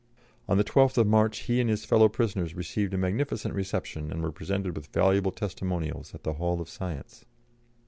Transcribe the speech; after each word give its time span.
On 0.49 0.57
the 0.57 0.63
12th 0.63 0.97
of 0.97 1.05
March 1.05 1.41
he 1.43 1.61
and 1.61 1.69
his 1.69 1.85
fellow 1.85 2.09
prisoners 2.09 2.55
received 2.55 2.91
a 2.95 2.97
magnificent 2.97 3.53
reception 3.53 4.09
and 4.11 4.23
were 4.23 4.31
presented 4.31 4.75
with 4.75 4.87
valuable 4.87 5.29
testimonials 5.31 6.15
at 6.15 6.23
the 6.23 6.33
Hall 6.33 6.59
of 6.59 6.69
Science. 6.69 7.23